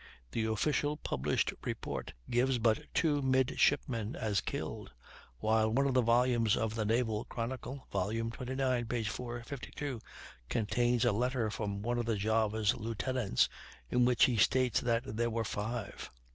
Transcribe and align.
The 0.31 0.45
official 0.45 0.97
published 0.97 1.53
report 1.61 2.13
gives 2.27 2.57
but 2.57 2.91
two 2.91 3.21
midshipmen 3.21 4.15
as 4.15 4.41
killed; 4.41 4.91
while 5.37 5.69
one 5.69 5.85
of 5.85 5.93
the 5.93 6.01
volumes 6.01 6.57
of 6.57 6.73
the 6.73 6.85
"Naval 6.85 7.23
Chronicle" 7.25 7.85
(vol. 7.91 8.07
xxix, 8.11 8.89
p. 8.89 9.03
452) 9.03 10.01
contains 10.49 11.05
a 11.05 11.11
letter 11.11 11.51
from 11.51 11.83
one 11.83 11.99
of 11.99 12.07
the 12.07 12.15
Java's 12.17 12.73
lieutenants, 12.73 13.47
in 13.91 14.03
which 14.03 14.23
he 14.23 14.37
states 14.37 14.79
that 14.81 15.03
there 15.17 15.29
were 15.29 15.45
five. 15.45 16.09